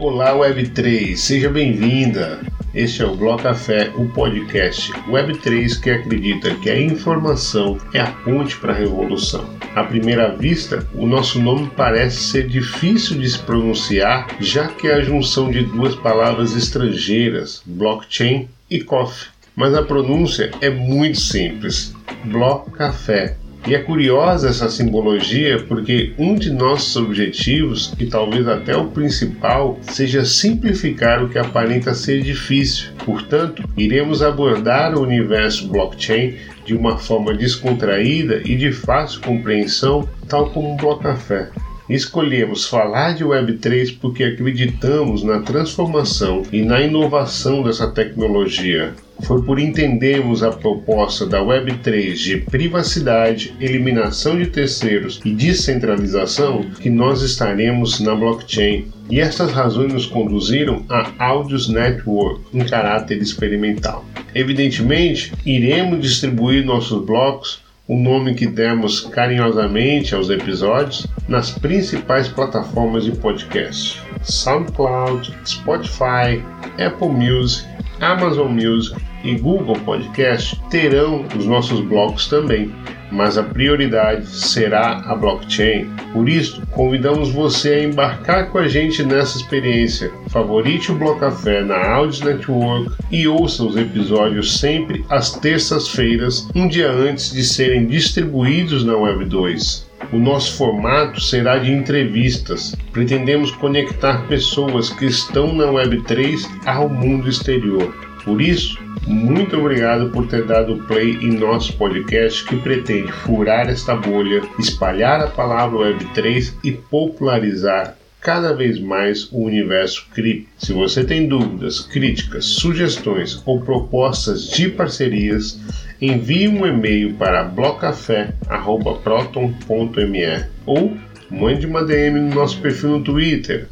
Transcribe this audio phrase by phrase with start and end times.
[0.00, 2.38] Olá Web3, seja bem-vinda.
[2.72, 8.06] Este é o Bloco Café, o podcast Web3 que acredita que a informação é a
[8.06, 9.44] ponte para a revolução.
[9.74, 14.94] À primeira vista, o nosso nome parece ser difícil de se pronunciar, já que é
[14.94, 19.30] a junção de duas palavras estrangeiras, blockchain e coffee.
[19.56, 21.92] Mas a pronúncia é muito simples:
[22.24, 28.76] Bloco Café e é curiosa essa simbologia porque um de nossos objetivos, e talvez até
[28.76, 32.90] o principal, seja simplificar o que aparenta ser difícil.
[33.04, 40.50] Portanto, iremos abordar o universo blockchain de uma forma descontraída e de fácil compreensão, tal
[40.50, 41.50] como um Blocafé.
[41.88, 48.92] Escolhemos falar de Web3 porque acreditamos na transformação e na inovação dessa tecnologia.
[49.22, 56.90] Foi por entendermos a proposta da Web3 de privacidade, eliminação de terceiros e descentralização que
[56.90, 58.86] nós estaremos na blockchain.
[59.08, 64.04] E estas razões nos conduziram a Audios Network em caráter experimental.
[64.34, 73.04] Evidentemente, iremos distribuir nossos blocos o nome que demos carinhosamente aos episódios nas principais plataformas
[73.04, 76.44] de podcast: SoundCloud, Spotify,
[76.78, 77.66] Apple Music,
[78.00, 82.70] Amazon Music e Google Podcast terão os nossos blocos também,
[83.10, 85.90] mas a prioridade será a blockchain.
[86.12, 90.10] Por isso, convidamos você a embarcar com a gente nessa experiência.
[90.28, 96.68] Favorite o Bloco Café na Audios Network e ouça os episódios sempre às terças-feiras, um
[96.68, 99.88] dia antes de serem distribuídos na Web 2.
[100.12, 102.74] O nosso formato será de entrevistas.
[102.92, 108.07] Pretendemos conectar pessoas que estão na Web3 ao mundo exterior.
[108.28, 113.96] Por isso, muito obrigado por ter dado play em nosso podcast que pretende furar esta
[113.96, 120.50] bolha, espalhar a palavra Web3 e popularizar cada vez mais o universo cripto.
[120.58, 125.58] Se você tem dúvidas, críticas, sugestões ou propostas de parcerias,
[125.98, 130.98] envie um e-mail para blocafé.proton.me ou
[131.30, 133.66] mande uma DM no nosso perfil no Twitter,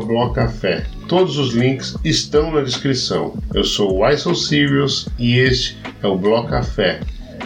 [0.00, 0.84] blocafé.
[1.08, 3.36] Todos os links estão na descrição.
[3.52, 7.00] Eu sou o Ison Sirius e este é o Bloco Café.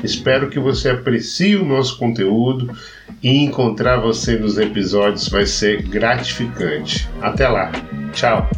[0.05, 2.71] Espero que você aprecie o nosso conteúdo
[3.23, 7.09] e encontrar você nos episódios vai ser gratificante.
[7.21, 7.73] Até lá.
[8.13, 8.49] Tchau.